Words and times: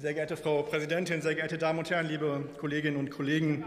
Sehr 0.00 0.14
geehrte 0.14 0.36
Frau 0.36 0.62
Präsidentin, 0.62 1.22
sehr 1.22 1.34
geehrte 1.34 1.58
Damen 1.58 1.80
und 1.80 1.90
Herren, 1.90 2.06
liebe 2.06 2.44
Kolleginnen 2.60 2.96
und 2.96 3.10
Kollegen! 3.10 3.64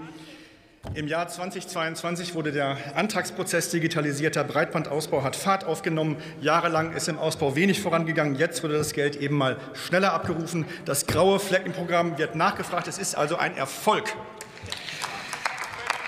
Im 0.94 1.10
Jahr 1.10 1.28
2022 1.28 2.36
wurde 2.36 2.54
der 2.54 2.78
Antragsprozess 2.96 3.70
digitalisierter 3.70 4.46
Breitbandausbau 4.46 5.23
hat 5.23 5.36
Fahrt 5.36 5.66
aufgenommen. 5.66 6.16
Jahrelang 6.39 6.94
ist 6.94 7.09
im 7.09 7.20
Ausbau 7.20 7.57
wenig 7.57 7.82
vorangegangen. 7.82 8.38
Jetzt 8.38 8.64
wurde 8.64 8.78
das 8.78 8.94
Geld 8.94 9.18
eben 9.18 9.36
mal 9.36 9.57
schneller 9.73 10.14
abgerufen. 10.14 10.66
Das 10.86 11.05
graue 11.05 11.38
Fleckenprogramm 11.38 12.18
wird 12.18 12.34
nachgefragt. 12.34 12.88
Es 12.88 12.98
ist 12.98 13.16
also 13.16 13.36
ein 13.36 13.57
Erfolg. 13.57 14.16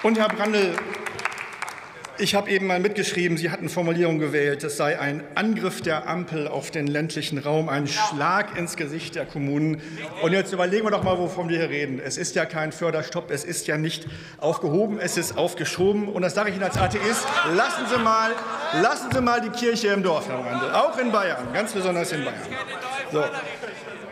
Und 0.03 0.17
Herr 0.17 0.29
Brandl, 0.29 0.73
ich 2.18 2.36
habe 2.36 2.50
eben 2.52 2.68
mal 2.68 2.80
mitgeschrieben, 2.80 3.38
Sie 3.38 3.50
hatten 3.50 3.70
Formulierung 3.70 4.20
gewählt, 4.20 4.63
es 4.63 4.77
sei 4.77 5.00
ein 5.00 5.23
Angriff 5.36 5.82
der 5.82 6.07
Ampel 6.07 6.48
auf 6.48 6.71
den 6.71 6.88
ländlichen 6.88 7.38
Raum, 7.38 7.70
ein 7.70 7.88
Schlag 7.88 8.58
ins 8.58 8.76
Gesicht 8.76 9.16
der 9.16 9.26
Kommunen. 9.26 9.81
Und 10.21 10.31
jetzt 10.31 10.54
überlegen 10.54 10.85
wir 10.85 10.91
doch 10.91 11.04
mal, 11.04 11.18
wovon 11.18 11.49
wir 11.49 11.57
hier 11.57 11.70
reden. 11.70 11.99
Es 12.04 12.18
ist 12.18 12.35
ja 12.35 12.45
kein 12.45 12.71
Förderstopp, 12.71 13.31
es 13.31 13.44
ist 13.44 13.68
ja 13.68 13.77
nicht 13.77 14.07
aufgehoben, 14.38 14.99
es 14.99 15.18
ist 15.18 15.38
aufgeschoben. 15.38 16.07
Und 16.07 16.21
das 16.21 16.35
sage 16.35 16.49
ich 16.49 16.55
Ihnen 16.55 16.63
als 16.63 16.77
Atheist, 16.77 17.26
lassen 17.55 17.85
Sie 17.91 17.99
mal, 17.99 18.32
lassen 18.82 19.09
Sie 19.12 19.21
mal 19.21 19.41
die 19.41 19.49
Kirche 19.49 19.88
im 19.88 20.04
Dorf, 20.04 20.27
Herr 20.27 20.40
Randl, 20.40 20.71
auch 20.71 20.98
in 20.98 21.12
Bayern, 21.12 21.52
ganz 21.54 21.73
besonders 21.73 22.12
in 22.12 22.23
Bayern. 22.23 22.35
So. 23.12 23.23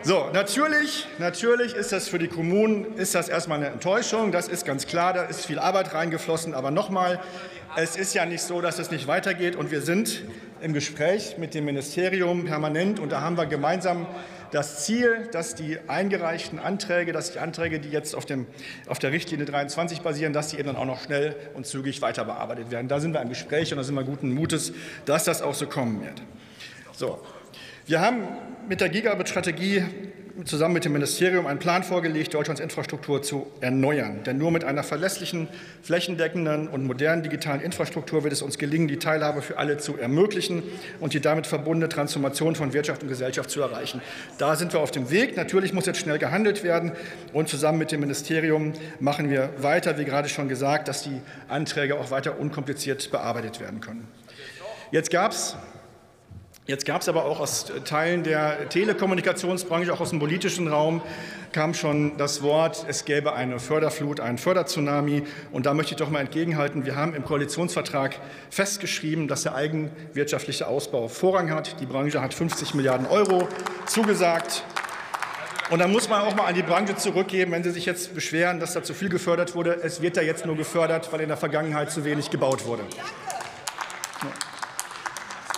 So, 0.04 0.30
natürlich, 0.32 1.06
natürlich 1.18 1.74
ist 1.74 1.92
das 1.92 2.08
für 2.08 2.18
die 2.18 2.26
Kommunen 2.26 2.96
ist 2.96 3.14
das 3.14 3.28
erstmal 3.28 3.58
eine 3.58 3.68
Enttäuschung. 3.68 4.32
Das 4.32 4.48
ist 4.48 4.64
ganz 4.64 4.88
klar. 4.88 5.12
Da 5.12 5.22
ist 5.22 5.46
viel 5.46 5.60
Arbeit 5.60 5.94
reingeflossen. 5.94 6.54
Aber 6.54 6.72
nochmal, 6.72 7.20
es 7.76 7.94
ist 7.94 8.12
ja 8.12 8.26
nicht 8.26 8.42
so, 8.42 8.60
dass 8.60 8.80
es 8.80 8.90
nicht 8.90 9.06
weitergeht. 9.06 9.54
Und 9.54 9.70
wir 9.70 9.80
sind 9.80 10.24
im 10.60 10.72
Gespräch 10.72 11.38
mit 11.38 11.54
dem 11.54 11.66
Ministerium 11.66 12.46
permanent. 12.46 12.98
Und 12.98 13.12
da 13.12 13.20
haben 13.20 13.36
wir 13.36 13.46
gemeinsam 13.46 14.08
das 14.50 14.84
Ziel, 14.84 15.28
dass 15.30 15.54
die 15.54 15.78
eingereichten 15.86 16.58
Anträge, 16.58 17.12
dass 17.12 17.30
die 17.30 17.38
Anträge, 17.38 17.78
die 17.78 17.90
jetzt 17.90 18.16
auf, 18.16 18.26
dem, 18.26 18.48
auf 18.88 18.98
der 18.98 19.12
Richtlinie 19.12 19.46
23 19.46 20.00
basieren, 20.00 20.32
dass 20.32 20.48
die 20.48 20.58
eben 20.58 20.66
dann 20.66 20.76
auch 20.76 20.84
noch 20.84 21.00
schnell 21.00 21.36
und 21.54 21.64
zügig 21.64 22.02
weiter 22.02 22.24
bearbeitet 22.24 22.72
werden. 22.72 22.88
Da 22.88 22.98
sind 22.98 23.12
wir 23.12 23.22
im 23.22 23.28
Gespräch 23.28 23.70
und 23.72 23.76
da 23.76 23.84
sind 23.84 23.94
wir 23.94 24.02
guten 24.02 24.34
Mutes, 24.34 24.72
dass 25.04 25.22
das 25.22 25.42
auch 25.42 25.54
so 25.54 25.68
kommen 25.68 26.02
wird. 26.02 26.20
So, 26.90 27.20
wir 27.86 28.00
haben 28.00 28.28
mit 28.68 28.80
der 28.80 28.88
Gigabit-Strategie 28.88 29.84
zusammen 30.44 30.74
mit 30.74 30.84
dem 30.84 30.92
Ministerium 30.92 31.46
einen 31.46 31.58
Plan 31.58 31.82
vorgelegt, 31.82 32.34
Deutschlands 32.34 32.60
Infrastruktur 32.60 33.22
zu 33.22 33.46
erneuern. 33.60 34.22
Denn 34.24 34.38
nur 34.38 34.50
mit 34.50 34.64
einer 34.64 34.82
verlässlichen, 34.82 35.48
flächendeckenden 35.82 36.68
und 36.68 36.84
modernen 36.84 37.22
digitalen 37.22 37.60
Infrastruktur 37.60 38.24
wird 38.24 38.32
es 38.32 38.42
uns 38.42 38.58
gelingen, 38.58 38.88
die 38.88 38.98
Teilhabe 38.98 39.42
für 39.42 39.58
alle 39.58 39.78
zu 39.78 39.98
ermöglichen 39.98 40.62
und 41.00 41.14
die 41.14 41.20
damit 41.20 41.46
verbundene 41.46 41.88
Transformation 41.88 42.54
von 42.54 42.72
Wirtschaft 42.72 43.02
und 43.02 43.08
Gesellschaft 43.08 43.50
zu 43.50 43.60
erreichen. 43.60 44.00
Da 44.38 44.56
sind 44.56 44.72
wir 44.72 44.80
auf 44.80 44.90
dem 44.90 45.10
Weg. 45.10 45.36
Natürlich 45.36 45.72
muss 45.72 45.86
jetzt 45.86 46.00
schnell 46.00 46.18
gehandelt 46.18 46.64
werden. 46.64 46.92
Und 47.32 47.48
zusammen 47.48 47.78
mit 47.78 47.92
dem 47.92 48.00
Ministerium 48.00 48.72
machen 49.00 49.30
wir 49.30 49.50
weiter, 49.58 49.98
wie 49.98 50.04
gerade 50.04 50.28
schon 50.28 50.48
gesagt, 50.48 50.88
dass 50.88 51.02
die 51.02 51.20
Anträge 51.48 51.98
auch 51.98 52.10
weiter 52.10 52.38
unkompliziert 52.38 53.10
bearbeitet 53.10 53.60
werden 53.60 53.80
können. 53.80 54.08
Jetzt 54.90 55.10
gab 55.10 55.32
es 55.32 55.56
Jetzt 56.64 56.86
gab 56.86 57.02
es 57.02 57.08
aber 57.08 57.24
auch 57.24 57.40
aus 57.40 57.72
Teilen 57.84 58.22
der 58.22 58.68
Telekommunikationsbranche, 58.68 59.92
auch 59.92 60.00
aus 60.00 60.10
dem 60.10 60.20
politischen 60.20 60.68
Raum, 60.68 61.02
kam 61.50 61.74
schon 61.74 62.16
das 62.18 62.40
Wort, 62.40 62.86
es 62.86 63.04
gäbe 63.04 63.32
eine 63.32 63.58
Förderflut, 63.58 64.20
einen 64.20 64.38
Förderzunami. 64.38 65.24
Und 65.50 65.66
da 65.66 65.74
möchte 65.74 65.94
ich 65.94 65.98
doch 65.98 66.08
mal 66.08 66.20
entgegenhalten, 66.20 66.86
wir 66.86 66.94
haben 66.94 67.14
im 67.14 67.24
Koalitionsvertrag 67.24 68.16
festgeschrieben, 68.48 69.26
dass 69.26 69.42
der 69.42 69.56
eigenwirtschaftliche 69.56 70.68
Ausbau 70.68 71.08
Vorrang 71.08 71.50
hat. 71.50 71.80
Die 71.80 71.86
Branche 71.86 72.22
hat 72.22 72.32
50 72.32 72.74
Milliarden 72.74 73.08
Euro 73.08 73.48
zugesagt. 73.86 74.62
Und 75.70 75.80
da 75.80 75.88
muss 75.88 76.08
man 76.08 76.22
auch 76.22 76.36
mal 76.36 76.44
an 76.44 76.54
die 76.54 76.62
Branche 76.62 76.94
zurückgeben, 76.94 77.50
wenn 77.50 77.64
Sie 77.64 77.72
sich 77.72 77.86
jetzt 77.86 78.14
beschweren, 78.14 78.60
dass 78.60 78.74
da 78.74 78.84
zu 78.84 78.94
viel 78.94 79.08
gefördert 79.08 79.56
wurde. 79.56 79.80
Es 79.82 80.00
wird 80.00 80.16
da 80.16 80.20
jetzt 80.20 80.46
nur 80.46 80.56
gefördert, 80.56 81.12
weil 81.12 81.22
in 81.22 81.28
der 81.28 81.36
Vergangenheit 81.36 81.90
zu 81.90 82.04
wenig 82.04 82.30
gebaut 82.30 82.66
wurde. 82.66 82.84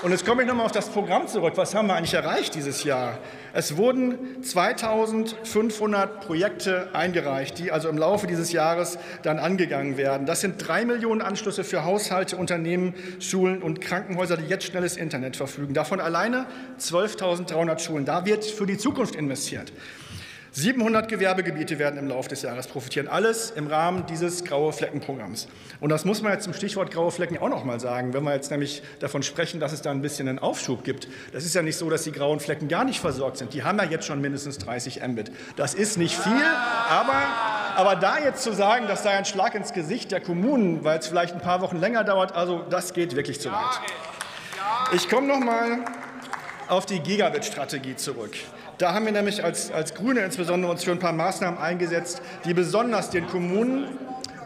Und 0.04 0.10
jetzt 0.10 0.26
komme 0.26 0.42
ich 0.42 0.48
noch 0.48 0.54
mal 0.54 0.66
auf 0.66 0.72
das 0.72 0.90
Programm 0.90 1.28
zurück. 1.28 1.54
Was 1.56 1.74
haben 1.74 1.86
wir 1.86 1.94
eigentlich 1.94 2.12
erreicht 2.12 2.54
dieses 2.54 2.84
Jahr? 2.84 3.18
Es 3.54 3.78
wurden 3.78 4.42
2500 4.42 6.20
Projekte 6.20 6.90
eingereicht, 6.92 7.58
die 7.58 7.72
also 7.72 7.88
im 7.88 7.96
Laufe 7.96 8.26
dieses 8.26 8.52
Jahres 8.52 8.98
dann 9.22 9.38
angegangen 9.38 9.96
werden. 9.96 10.26
Das 10.26 10.42
sind 10.42 10.56
drei 10.58 10.84
Millionen 10.84 11.22
Anschlüsse 11.22 11.64
für 11.64 11.84
Haushalte, 11.84 12.36
Unternehmen, 12.36 12.92
Schulen 13.18 13.62
und 13.62 13.80
Krankenhäuser, 13.80 14.36
die 14.36 14.44
jetzt 14.44 14.64
schnelles 14.64 14.98
Internet 14.98 15.36
verfügen. 15.36 15.72
Davon 15.72 16.00
alleine 16.00 16.44
12.300 16.78 17.78
Schulen. 17.78 18.04
Da 18.04 18.26
wird 18.26 18.44
für 18.44 18.66
die 18.66 18.76
Zukunft 18.76 19.16
investiert. 19.16 19.72
700 20.56 21.08
Gewerbegebiete 21.08 21.80
werden 21.80 21.98
im 21.98 22.06
Laufe 22.06 22.28
des 22.28 22.42
Jahres 22.42 22.68
profitieren. 22.68 23.08
Alles 23.08 23.50
im 23.50 23.66
Rahmen 23.66 24.06
dieses 24.06 24.44
graue 24.44 24.72
Fleckenprogramms. 24.72 25.48
Und 25.80 25.90
das 25.90 26.04
muss 26.04 26.22
man 26.22 26.32
jetzt 26.32 26.44
zum 26.44 26.54
Stichwort 26.54 26.92
graue 26.92 27.10
Flecken 27.10 27.38
auch 27.38 27.48
noch 27.48 27.64
mal 27.64 27.80
sagen, 27.80 28.14
wenn 28.14 28.22
wir 28.22 28.34
jetzt 28.34 28.52
nämlich 28.52 28.80
davon 29.00 29.24
sprechen, 29.24 29.58
dass 29.58 29.72
es 29.72 29.82
da 29.82 29.90
ein 29.90 30.00
bisschen 30.00 30.28
einen 30.28 30.38
Aufschub 30.38 30.84
gibt. 30.84 31.08
Das 31.32 31.44
ist 31.44 31.56
ja 31.56 31.62
nicht 31.62 31.76
so, 31.76 31.90
dass 31.90 32.04
die 32.04 32.12
grauen 32.12 32.38
Flecken 32.38 32.68
gar 32.68 32.84
nicht 32.84 33.00
versorgt 33.00 33.38
sind. 33.38 33.52
Die 33.52 33.64
haben 33.64 33.78
ja 33.78 33.84
jetzt 33.84 34.06
schon 34.06 34.20
mindestens 34.20 34.58
30 34.58 35.02
Mbit. 35.04 35.32
Das 35.56 35.74
ist 35.74 35.98
nicht 35.98 36.16
viel, 36.16 36.44
aber, 36.88 37.20
aber 37.74 37.96
da 37.96 38.20
jetzt 38.20 38.44
zu 38.44 38.52
sagen, 38.52 38.86
das 38.86 39.02
sei 39.02 39.10
ein 39.10 39.24
Schlag 39.24 39.56
ins 39.56 39.72
Gesicht 39.72 40.12
der 40.12 40.20
Kommunen, 40.20 40.84
weil 40.84 41.00
es 41.00 41.08
vielleicht 41.08 41.34
ein 41.34 41.40
paar 41.40 41.62
Wochen 41.62 41.78
länger 41.78 42.04
dauert, 42.04 42.30
also 42.30 42.64
das 42.70 42.94
geht 42.94 43.16
wirklich 43.16 43.40
zu 43.40 43.50
weit. 43.50 43.80
Ich 44.92 45.08
komme 45.08 45.26
noch 45.26 45.40
mal 45.40 45.84
auf 46.68 46.86
die 46.86 47.00
Gigabit-Strategie 47.00 47.96
zurück. 47.96 48.36
Da 48.78 48.92
haben 48.92 49.04
wir 49.04 49.12
nämlich 49.12 49.44
als, 49.44 49.70
als 49.70 49.94
Grüne 49.94 50.20
insbesondere 50.20 50.70
uns 50.70 50.84
für 50.84 50.90
ein 50.90 50.98
paar 50.98 51.12
Maßnahmen 51.12 51.60
eingesetzt, 51.60 52.20
die 52.44 52.54
besonders 52.54 53.10
den 53.10 53.26
Kommunen 53.26 53.98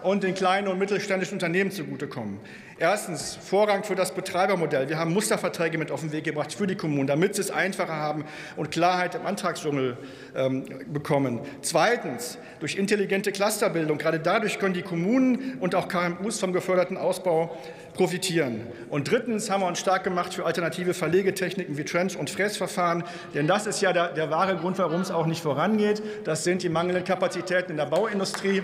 und 0.02 0.22
den 0.22 0.34
kleinen 0.34 0.68
und 0.68 0.78
mittelständischen 0.78 1.34
Unternehmen 1.34 1.70
zugutekommen. 1.70 2.38
Erstens 2.80 3.34
Vorrang 3.34 3.82
für 3.82 3.96
das 3.96 4.12
Betreibermodell. 4.12 4.88
Wir 4.88 4.98
haben 4.98 5.12
Musterverträge 5.12 5.78
mit 5.78 5.90
auf 5.90 6.02
den 6.02 6.12
Weg 6.12 6.22
gebracht 6.22 6.52
für 6.52 6.68
die 6.68 6.76
Kommunen, 6.76 7.08
damit 7.08 7.34
sie 7.34 7.40
es 7.40 7.50
einfacher 7.50 7.96
haben 7.96 8.24
und 8.54 8.70
Klarheit 8.70 9.16
im 9.16 9.26
Antragsdschungel 9.26 9.96
ähm, 10.36 10.64
bekommen. 10.86 11.40
Zweitens 11.60 12.38
durch 12.60 12.76
intelligente 12.76 13.32
Clusterbildung. 13.32 13.98
Gerade 13.98 14.20
dadurch 14.20 14.60
können 14.60 14.74
die 14.74 14.82
Kommunen 14.82 15.58
und 15.58 15.74
auch 15.74 15.88
KMUs 15.88 16.38
vom 16.38 16.52
geförderten 16.52 16.96
Ausbau 16.96 17.56
profitieren. 17.94 18.60
Und 18.90 19.10
drittens 19.10 19.50
haben 19.50 19.62
wir 19.62 19.66
uns 19.66 19.80
stark 19.80 20.04
gemacht 20.04 20.32
für 20.32 20.46
alternative 20.46 20.94
Verlegetechniken 20.94 21.76
wie 21.78 21.84
Trench- 21.84 22.16
und 22.16 22.30
Fräsverfahren. 22.30 23.02
Denn 23.34 23.48
das 23.48 23.66
ist 23.66 23.80
ja 23.80 23.92
der, 23.92 24.12
der 24.12 24.30
wahre 24.30 24.56
Grund, 24.56 24.78
warum 24.78 25.00
es 25.00 25.10
auch 25.10 25.26
nicht 25.26 25.42
vorangeht. 25.42 26.00
Das 26.22 26.44
sind 26.44 26.62
die 26.62 26.68
mangelnden 26.68 27.02
Kapazitäten 27.02 27.72
in 27.72 27.76
der 27.76 27.86
Bauindustrie. 27.86 28.62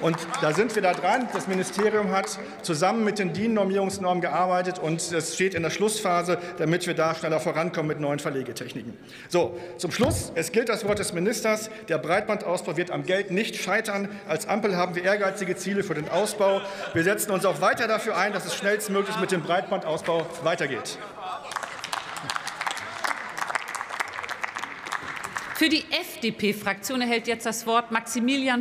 Und 0.00 0.16
da 0.42 0.52
sind 0.52 0.76
wir 0.76 0.82
da 0.82 0.92
dran. 0.92 1.26
Das 1.32 1.48
Ministerium 1.48 2.12
hat 2.12 2.38
zusammen 2.62 3.02
mit 3.02 3.18
den 3.18 3.32
Diensten 3.32 3.47
DIN-Normierungsnorm 3.48 4.20
gearbeitet 4.20 4.78
und 4.78 5.00
es 5.00 5.34
steht 5.34 5.54
in 5.54 5.62
der 5.62 5.70
Schlussphase, 5.70 6.38
damit 6.58 6.86
wir 6.86 6.94
da 6.94 7.14
schneller 7.14 7.40
vorankommen 7.40 7.88
mit 7.88 8.00
neuen 8.00 8.18
Verlegetechniken. 8.18 8.94
So, 9.28 9.58
zum 9.78 9.90
Schluss, 9.90 10.32
es 10.34 10.52
gilt 10.52 10.68
das 10.68 10.84
Wort 10.86 10.98
des 10.98 11.12
Ministers, 11.12 11.70
der 11.88 11.98
Breitbandausbau 11.98 12.76
wird 12.76 12.90
am 12.90 13.04
Geld 13.04 13.30
nicht 13.30 13.56
scheitern. 13.56 14.08
Als 14.28 14.46
Ampel 14.46 14.76
haben 14.76 14.94
wir 14.94 15.04
ehrgeizige 15.04 15.56
Ziele 15.56 15.82
für 15.82 15.94
den 15.94 16.08
Ausbau. 16.08 16.60
Wir 16.94 17.04
setzen 17.04 17.32
uns 17.32 17.44
auch 17.44 17.60
weiter 17.60 17.88
dafür 17.88 18.16
ein, 18.16 18.32
dass 18.32 18.46
es 18.46 18.54
schnellstmöglich 18.54 19.18
mit 19.18 19.32
dem 19.32 19.42
Breitbandausbau 19.42 20.26
weitergeht. 20.42 20.98
Für 25.58 25.68
die 25.68 25.84
FDP-Fraktion 25.90 27.00
erhält 27.00 27.26
jetzt 27.26 27.44
das 27.44 27.66
Wort 27.66 27.90
Maximilian 27.90 28.56